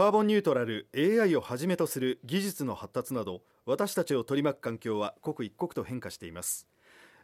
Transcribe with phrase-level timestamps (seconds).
[0.00, 6.66] カーボンニュートラル AI をはじめとする技術の発達など私たちを取り巻く環境は刻一刻と変化しています。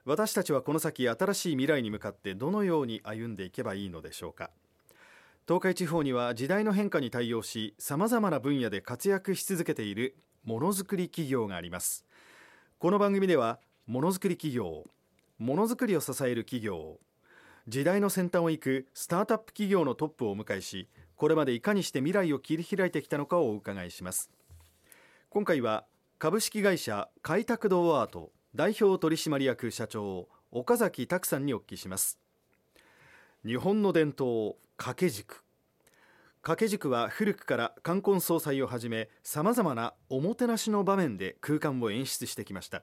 [0.04, 4.50] 私たちはこの先新しい未来に向かってどのように歩んでいけばいいのでしょうか。
[5.48, 10.14] 東海地方には時代の変化に対応しさまざまな分野で活躍し続けている
[10.44, 12.04] ものづくり企業があります。
[12.78, 14.84] この番組ではものづくり企業
[15.38, 16.98] ものづくりを支える企業
[17.68, 24.30] 時代の先端を行くスタートアップ企業のトップをお迎えしこれまでいかにして未来を切り開いてきたのかをお伺いします。
[25.30, 25.84] 今回は
[26.18, 32.18] 株式会社開拓堂アート代表取締役社長岡崎拓さんにお聞きします。
[33.44, 35.42] 日本の伝統掛け軸。
[36.42, 42.82] 掛け軸は古くから冠婚葬祭をはじめさまざまなおもてなしの場面で空間を演出してきました。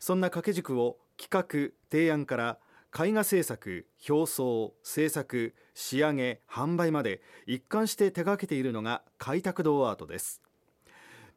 [0.00, 2.58] そんな掛け軸を企画提案から
[2.96, 10.40] 絵画制作表層制作仕上げ販売まで一貫して手掛けているのが開拓堂アートです。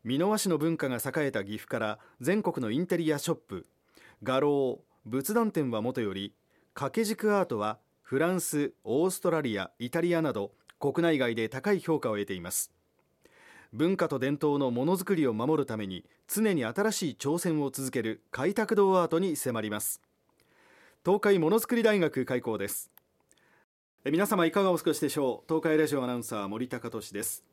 [0.04, 3.68] 美濃和紙の文化が栄えた岐阜から全国のインテリアショップ
[4.24, 6.34] 画廊仏壇店はもとより
[6.74, 12.72] 掛け軸アートはフランスオーストラリアイタリアなど国内外で高い評価を得ています。
[13.74, 20.02] 文化と伝統のものづくりを守るために常に新しい挑戦を続ける開拓堂アートに迫ります。
[21.04, 22.92] 東海ものづくり大学開校です。
[24.06, 25.52] 皆様いかがお過ごしでしょう？
[25.52, 27.44] 東海ラジオアナウンサー森高俊です。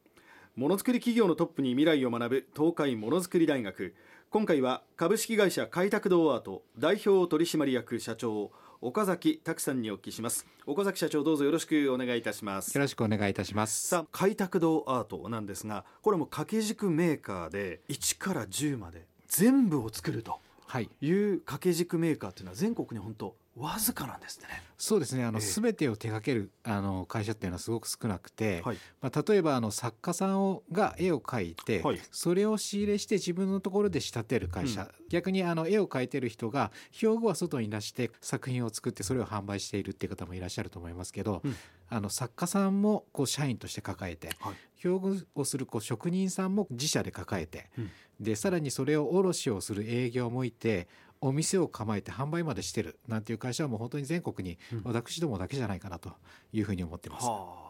[0.54, 3.94] ものづくり企業のトップに未来を学ぶ東海ものづくり大学。
[4.28, 8.50] 今回は株式会社開拓堂アート代表取締役社長
[8.82, 10.46] 岡崎拓さんにお聞きします。
[10.66, 12.74] 岡崎社長どうぞよろしくお願いいたします。
[12.74, 13.88] よろしくお願いいたします。
[13.88, 20.38] さあ開拓堂アートなんですがこれも掛け軸メーカーで1から10まで全部を作ると
[20.80, 20.91] い。
[21.11, 24.47] う掛け軸メーカーというのは全国に本当わずかなんですね。
[24.77, 25.25] そうですね。
[25.25, 34.83] あのすべ、えてを手掛けるあの会社っていうのはすごく少なくて、はい、まあ例えばあの作家さんをが絵を描いて、はい、それを仕入れして自分のところで仕立てる会社。
[34.83, 41.56] うん、逆にあの絵を描いてる人が標語は外に出して作品を作ってそれを販売しているっていう方もいらっしゃると思いますけど、うん、
[41.91, 47.91] あの作家さんもこう社員として抱えて、はい、標語をするこう職人さんも自社で抱えて、うん、
[48.21, 50.87] でさらにそれを卸をする営業もいて。
[51.21, 56.12] お店を構えて販売までしてるなんていう会社はもう本当に全国に私どもだけじゃないかなと
[56.53, 57.27] いうふうに思ってます。
[57.27, 57.69] うんはあ。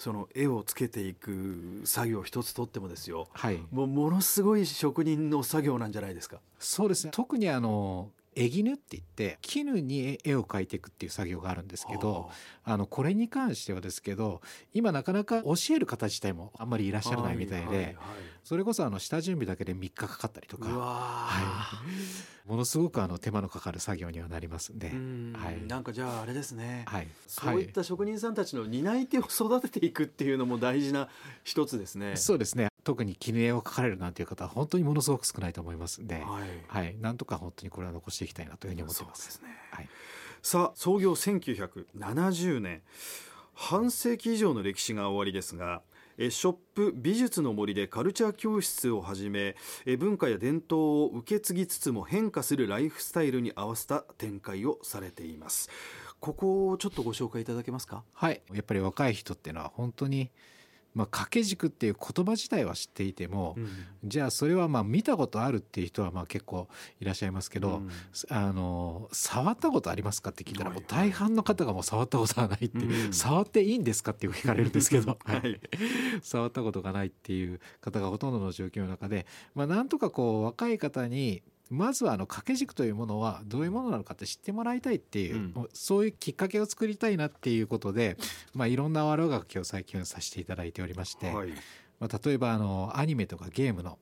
[0.00, 6.40] その絵をつけていく作業一つとってもですよ、はい、もうものすごい職人の作業なんじゃないですか。
[6.58, 7.10] そうですね。
[7.14, 12.30] 特にあの絵絹って言って絹に絵を描いていくっていう作業があるんですけど
[12.64, 12.76] あ。
[12.76, 14.40] のこれに関してはですけど
[14.72, 17.84] 今なかなか教える方自体もあんまりいらっしゃらないみたいで、はいはい。
[17.84, 17.96] はい、
[18.44, 21.82] それこそあの下準備だけで3日かかったりとか、は
[22.46, 31.08] い、ものすごくあの手間のかかる作業にはなりますんではい、なんかじゃああれですね、はい、そういった職人さんたちの担い手を育てていくっていうのも大事な
[31.44, 32.16] 一つですね。
[32.16, 36.24] そうですね特に記念を書かれるなんていう方は本当にものすごく少ないと思いますんで、はい、
[36.66, 39.26] はい、なんとか本当にこれは残していきたいなというふうに思ってます。
[39.26, 39.88] ですね、はい、
[40.42, 42.82] さあ創業1970年。
[43.52, 45.82] 半世紀以上の歴史が終わりですが
[46.16, 49.54] ショップ美術の森でカルチャー教室をはじめ
[49.98, 55.68] 文化や伝統を受け継ぎつつも変化するライフスタイルに合わせた展開をされています。
[56.20, 58.02] ここをちょっとご紹介いただけますか？
[58.14, 58.40] はい。
[58.50, 60.30] やっぱり若い人っていうのは本当に
[60.94, 63.68] まあ、掛け軸っていう言葉自体は知っていても、うん、
[64.04, 66.68] じゃあそれはまあ見たことあるっていう人はまあ結構
[67.00, 67.90] いらっしゃいますけど、うん、
[68.28, 75.60] あの触ったことあり方って聞いたらもう大半の方がもう触ったことはないって、うん、触っていいんですかって聞かれるんですけど、はい、
[76.22, 88.16] 触ったことがないっていう方がほとんどの状況の中で、まあ、なんとかこう若い方にまずはあの掛け軸というものはどういうものなのかって知ってもらいたいっていう、うん、そういうきっかけを作りたいなっていうことで、
[88.54, 91.50] まあ、いろんな悪がきを最近させていただいておりまして、はい、
[92.00, 93.98] まあ、例えばあのアニメとかゲームの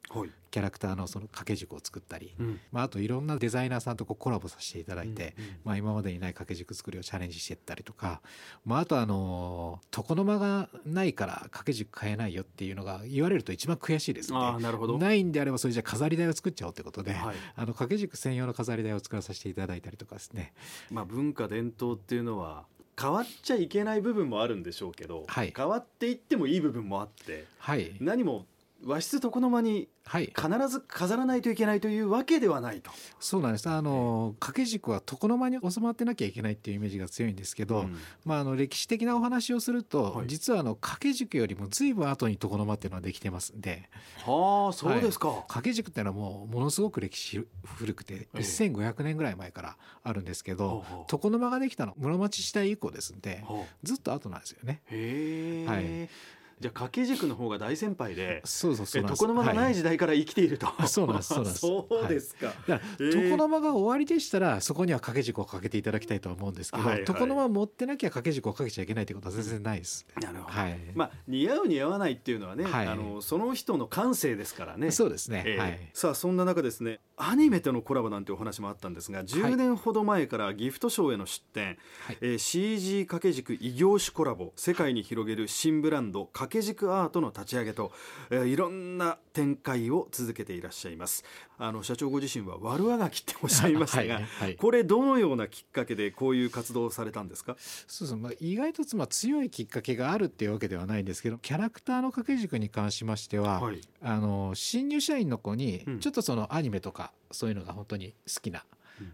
[0.53, 2.32] キャラクターのその掛け軸を作ったり、
[2.70, 8.22] まあ、あといろんなデザイナーさんとこうコラボさせていただいて、まあ、今までにない掛け軸作りをチャレンジしていったりとか、
[8.64, 14.96] まあ、あとあの床の間がないから掛け軸買えないよっていうのが言われると一番悔しいですのでなるほど。
[14.96, 20.52] ないんであればそれじゃ飾り台を作っちゃおうってことで、はい、あの掛け軸専用の飾り台を作らさせていただいたりとかですね。
[20.90, 22.67] まあ、文化伝統っていうのは
[23.00, 28.46] 変わっちゃいけない部分もあるんでしょうけど、はい、変わっていってもいい部分もあって、はい、何も
[28.84, 33.69] 和室床の間に必ず飾らないといけないというわけではないと、はい、そうなんです。
[33.69, 43.90] あの掛け軸は床の間に収まってなきゃいけないっていうイメージが強いんですけど、うん、まあ、あの歴史的なお話をすると、はい、実はあの掛け軸よりも随分後に床の間っていうのはできてますんで。
[44.25, 53.44] はあそうですか、はい、掛け軸っていうのはもうものすごく歴史古くて1500年ぐらい前からあるんですけど、床の間ができたの室町時代以降ですんで
[53.82, 54.82] ずっと後なんですよね。
[54.86, 60.88] へはいじゃあ掛け軸の方が大先輩でそうそうそうえ床の間がない時代から生きていると、はい。
[60.88, 61.60] そうなんですそうなんです。
[61.60, 63.02] そうですか、だからえ。
[63.05, 67.05] ー床の間が終わりでしたらそこには掛け軸をかけていただきたいとは思うんですけど、はいはい。
[67.06, 70.06] 床の間持ってなきゃ掛け軸をかけちゃいけないってことは全然ないです。
[70.20, 72.87] なるほど、はい、まあ似合う似合わないっていうのはね、はい。
[72.87, 74.90] あのその人の感性ですからね。
[74.90, 75.58] そうですね、ええ。
[75.58, 75.90] はい。
[75.93, 82.19] さあそんな中ですねアニメとのコラボなんてお話もあったんですが10年ほど前からギフトショーへの出展、はい。
[82.20, 87.92] えー CG 掛け軸異業種コラボ世界に広げる新ブランド掛け軸アートの立ち上げと、
[88.30, 91.24] えーいろんな展開を続けていらっしゃいます。
[91.58, 94.56] あの社長ご自身は悪あがきっておっしゃいましたが、 はいはい。
[94.56, 97.56] これどのようなきっかけでこういう活動をされたんですか？
[97.86, 103.80] そうそう、まあ、意外とまあ強いきっかけがあるっていうわけではないんですけどキャラクターの掛け軸に関しましては、はい。
[104.02, 106.00] あの新入社員の子にうん。
[106.00, 108.64] ちょっとそのアニメとかそういうのが本当に好きな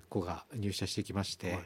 [0.09, 1.63] 子が入社してきまして、はい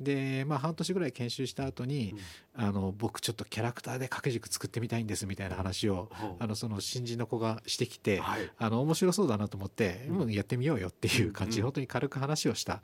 [0.00, 2.14] で、まあ、半年ぐらい研修した後に、
[2.54, 8.50] あの僕ちょっとキャラクターで掛け軸作ってみたいんですみたいな話を、あのその新人の子がしてきて、はい。
[8.58, 10.20] あの面白そうだなと思って、うん。
[10.22, 11.66] うんやってみようよっていう感じで、うん。
[11.66, 12.82] 本当に軽く話をした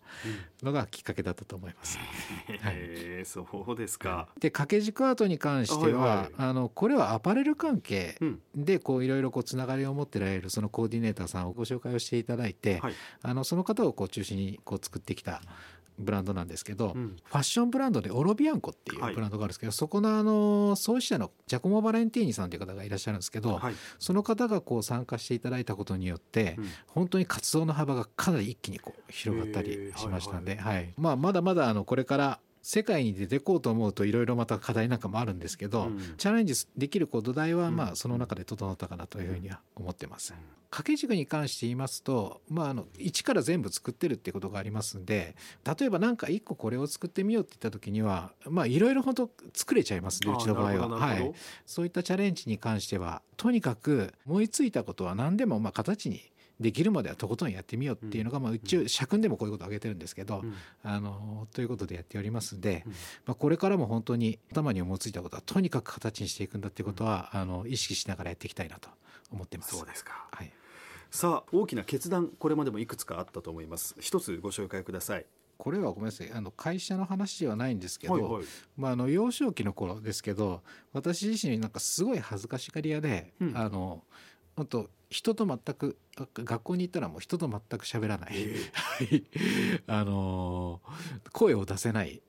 [0.63, 1.99] のがきっかけだったと思います。
[2.49, 6.31] へーそうですか、で掛け軸アートに関しては、はいはい。
[6.37, 8.41] あのこれはアパレル関係うん。
[8.55, 12.95] でこういろいろこうつながりを持ってられるそのコーディネーターさんをご紹介をしていただいて、はい。
[13.23, 15.43] あのその方をこう中心にこう作ってきた
[15.99, 17.17] ブランドなんですけど、うん。
[17.25, 19.15] ファッションブランドでオロビアンコっていうはい。
[19.15, 23.75] ブランドがあるんですけど、そこのあの創始者のジャコモ・バレンティーニさんという方がいらっしゃるんですけど、はい。
[23.99, 26.69] その方がこう参加していただいたことによって、うん。
[26.87, 30.93] 本当に活動の幅がかなり一気にこう広がったりしましたんで、はい。
[30.97, 36.15] まあ、まだまだあのこれから世界に出てこうと思うといろいろまた課題なんかもあるんですけど、うん。
[36.17, 37.91] チャレンジできるこう土台はまうん。
[37.91, 40.33] あその中で整ったかなというふうには思ってます。
[40.71, 45.37] 掛け軸に関して言いますと、まあ、あの一から全部作ってるってことがありますんで
[45.79, 50.89] 例えば何か一個これを作ってみようって言った時にはまあいろいろ本当作れちゃいますねうちの場合は。
[50.89, 51.33] はい、
[51.65, 60.55] そういったチャレンジに関してはとにかく思いついたことは何でもまあ形にできるまではとことんやってみようっていうのが、まあ、うち社訓でもこういうことを挙げてるんですけど、うん。
[60.83, 62.93] あのということでやっておりますんで、うん。
[62.93, 62.97] ま
[63.33, 68.89] あ、これからも本当に頭に思いついたことはとにかく形にしていくんだっていうことは、あの意識しながらやっていきたいなと
[69.33, 69.77] 思ってます。
[69.77, 70.27] そうですか。
[70.31, 70.53] はい。
[71.11, 73.95] さあ大きな決断これまでもいくつかあったと思います。
[74.01, 75.27] 一つご紹介ください。
[75.57, 76.33] これはごめんなさい。
[76.33, 78.45] あの会社の話ではないんですけど、はいはい。
[78.77, 80.63] まあ、あの幼少期の頃ですけど
[80.93, 83.57] 私自身なんかすごい恥ずかしがり屋で、うん。
[83.57, 84.03] あの
[84.57, 89.25] あと人と全くが学校に行ったらもう人と全く喋らない、えはい。
[89.87, 90.81] あの
[91.33, 92.23] 声を出せない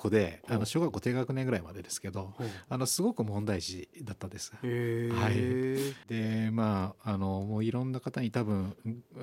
[0.00, 2.32] ほう子であの小学校低学年ぐらいまでですけど
[2.68, 4.52] あのすごく問題児だったです。
[4.62, 6.08] はい。
[6.08, 8.74] でまああのもういろんな方に多分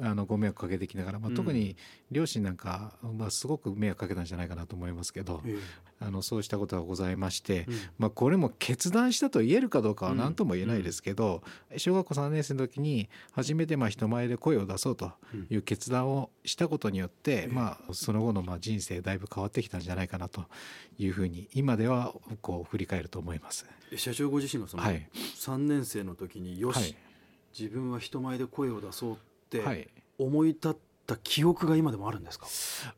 [0.01, 1.75] あのご迷惑かけてきながら、まあ、特に
[2.11, 5.41] 両親なんか、まあ、すごく迷惑かけたんじゃないかなと思いますけど、
[5.99, 7.73] あのそうしたことがございまして、うん。
[7.97, 11.41] まあ、これも決断したと言えるかどうかは何とも言えないですけど、
[11.77, 15.11] 小学校3年生の時に初めてまあ人前で声を出そうと
[15.49, 20.45] いう決断をしたことによって、うんまあ、その後のまあ人生だいぶ変わってきたんじゃないかなと
[20.97, 23.65] いうふうに今ではこう振り返ると思います。
[23.95, 25.07] 社長ご自身がそのはい。
[25.13, 26.95] 3年生の時によし、はい。
[27.57, 29.15] 自分は人前で声を出そうっ
[29.49, 29.87] てはい。
[30.17, 30.75] 思い立っ
[31.05, 32.47] た記憶が今でもあるんですか、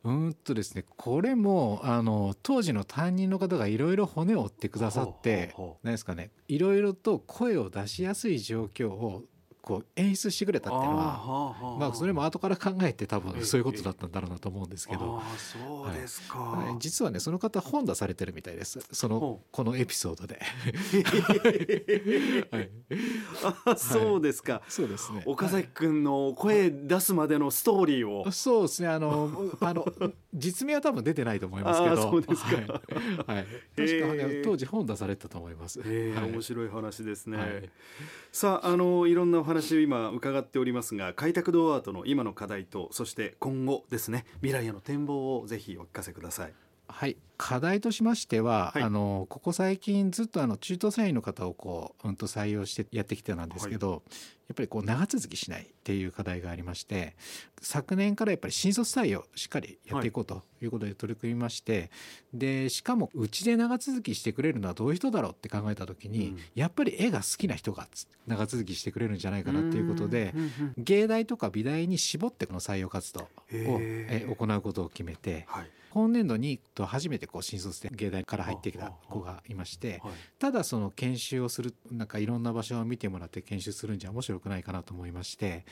[0.04, 9.22] うーんとですねこれもあの当時の担任の方がいろいろ骨を折ってくださって何ですかねいろいろと声を出しやすい状況を
[9.62, 16.76] こう演出してくれたっていうのはまあそれも後から考えて多ええ分そういうことだったんだろうなと思うんですけど、そうですか、はい。
[16.78, 18.80] 実はねその方本出されてるみたいです。
[18.92, 20.40] そのほこのエピソードで、
[22.50, 22.70] はい、
[23.66, 25.22] あ そうですか、そうですね。
[25.26, 28.88] 岡崎君の声出すまでのストーリーを、そうですね。
[28.88, 29.84] あの あの
[30.32, 31.96] 実名は多分出てないと思いますけど。
[31.96, 32.56] そうですか。
[32.56, 32.66] はい、
[33.36, 36.30] はい、確か、ね当時本出されてたと思います、えーはい。
[36.30, 37.68] 面白い話ですね、はい。
[38.32, 46.69] さああのいろんなお話を今伺っておりますが開拓ドアートの今の課題とそして今後ですね未来への展望をぜひお聞かせください。
[46.92, 48.82] はい、課題としましては、はい。
[48.82, 54.02] あのここ最近ずっとあの中途採用の方をこう、うん、と採用してやってきてなんですけど、
[54.48, 57.14] やっぱりこう長続きしないっていう課題がありまして
[57.60, 60.66] 昨年からやっぱり新卒採用しっかりやっていこうとい。
[60.66, 61.90] うことで取り組みまして、
[62.34, 66.38] でしかもうちで長続きしてくれるのはどういう人だろうって考えた時に、うん。
[66.54, 67.88] やっぱり絵が好きな人が
[68.26, 73.26] 長続きしてくれるんじゃないかなっていうことでうんうんうん芸大とか美大に絞ってこの採用活動を
[74.36, 75.44] 行うことを決めて。
[75.48, 80.00] はい今年度に初めてこう新卒で芸大から入ってきた子がいまして
[80.38, 85.64] ただその研修をするなんかいろんな場所を見てもらって研修するんじゃ面白くないかなと思いまして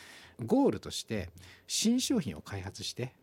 [0.45, 1.31] ゴールとして
[1.67, 3.15] 新商品を開発して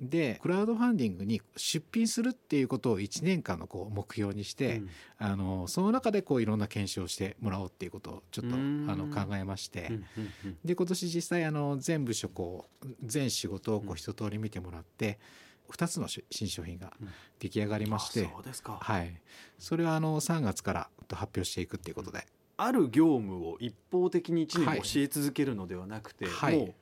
[0.00, 4.82] でクラウドファンディングに出品するっていうことを1年間のこう目標にして、
[5.18, 9.90] あのその中でこういろんな研修をしてもらおうっていうことをちょっとあの考えまして、
[10.64, 12.66] で今年実際あの全部所こ
[13.02, 15.18] 全仕事をこう一通り見てもらって、
[15.70, 17.08] 2つのし新商品がうん。
[17.38, 19.14] 出来上がりまして、あそうですか、はい、
[19.58, 24.78] それはあの3月から発表していくっていうことで、ある業務を一方的に1はい。
[24.80, 26.56] 年教え続けるのではなくて、はい。
[26.56, 26.74] もう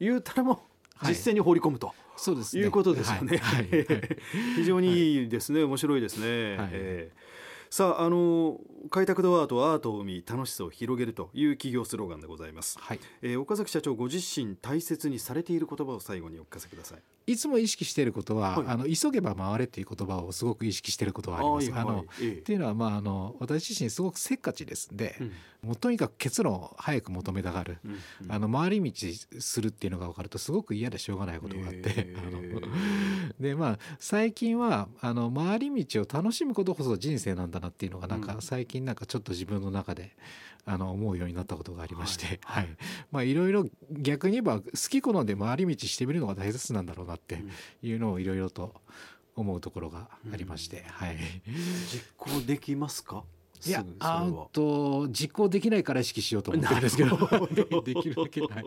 [0.00, 0.58] 言うたらもう
[0.96, 1.14] はい。
[1.14, 2.62] 実践に放り込むと、そうですね。
[2.62, 3.36] いうことですよね。
[3.38, 3.68] はい。
[3.70, 3.84] はい。
[3.84, 4.18] はい。
[4.56, 6.56] 非常にいいですね、面白いですね。
[6.56, 6.68] はい。
[6.72, 7.44] えー
[7.74, 18.66] さああの開拓ドアートはアートを生み楽しさを広げるという企業スローガンでございます、はい、えー岡崎社長ご自身大切にされている言葉を最後にお聞かせくださいいつも意識していることは、はい。
[18.68, 21.70] あの急げば回れっていう言葉をすごく意識していることはあります。
[21.70, 21.94] はいはい。
[21.94, 22.32] あのええ。
[22.32, 24.92] っていうのは、まあ、あの私自身すごくせっかちです。
[24.92, 24.96] ん。
[24.96, 25.32] で、うん
[25.64, 27.94] もうとにかく結論を早く求めたがる、うんう
[28.26, 28.32] ん。
[28.32, 29.08] あの回り道
[29.40, 32.54] するっていうのが分かるとすごく嫌でしょうがないことがあって、えあのー
[33.40, 38.42] でまあ最近はあの回り道を楽しむことこそ人生なんだなっていうのがなんかうん。
[38.42, 40.14] 最近なんかちょっと自分の中で
[40.66, 42.68] あの思うようになったことがありまして、ははいい。
[43.10, 47.42] まあいろいろ逆に言えば好き好んで回り道してみるのが大切なんだろうなって
[47.82, 48.74] いうのをいろいろと
[49.36, 51.16] 思うところがありまして、はい。
[51.90, 53.24] 実行できますか？
[53.66, 57.16] いやあと実行できないから意識しようと思ってるんですけど
[57.82, 58.64] できるだけない。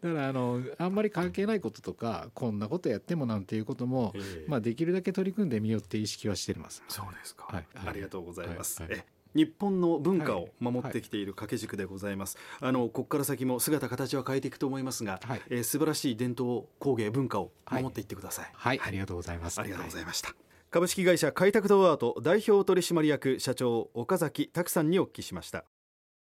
[0.00, 4.48] だからあのあんまり関係ないこととかこんなことやってもなんていうことも、ええ。
[4.48, 6.82] まあ、できるだけ取り組んでみようって意識はしてます。
[6.88, 7.66] そうですか、はい。
[7.74, 7.88] はい。
[7.88, 8.92] ありがとうございます、はい。
[8.92, 9.00] はい。
[9.00, 15.42] え日本の文化を守ってきている掛け軸でございます、あのここから先も姿形は変えていくと思いますが、はい。
[15.50, 19.60] えー素晴らしい伝統工芸文化を守っていってください、はい、ありがとうございます。
[19.60, 20.34] ありがとうございました、
[20.70, 25.64] 株式会社開拓ドアート代表取締役社長岡崎拓さんにお聞きしました